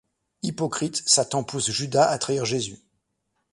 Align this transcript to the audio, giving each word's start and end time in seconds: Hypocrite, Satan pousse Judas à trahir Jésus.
Hypocrite, 0.41 1.03
Satan 1.05 1.43
pousse 1.43 1.69
Judas 1.69 2.09
à 2.09 2.17
trahir 2.17 2.43
Jésus. 2.43 2.79